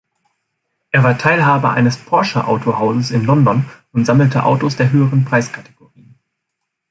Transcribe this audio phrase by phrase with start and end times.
[0.89, 6.17] Er war Teilhaber eines Porsche-Autohauses in London und sammelte Autos der höheren Preiskategorien.